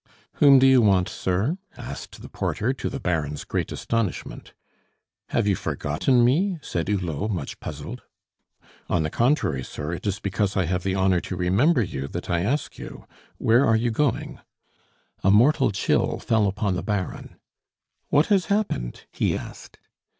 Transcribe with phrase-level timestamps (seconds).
[0.37, 4.55] "Whom do you want, sir?" asked the porter, to the Baron's great astonishment.
[5.29, 8.01] "Have you forgotten me?" said Hulot, much puzzled.
[8.89, 12.31] "On the contrary, sir, it is because I have the honor to remember you that
[12.31, 13.05] I ask you,
[13.37, 14.39] Where are you going?"
[15.23, 17.35] A mortal chill fell upon the Baron.
[18.09, 19.77] "What has happened?" he asked.